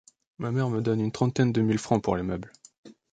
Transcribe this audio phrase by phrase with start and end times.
[0.39, 2.51] Ma mère me donne une trentaine de mille francs pour les meubles.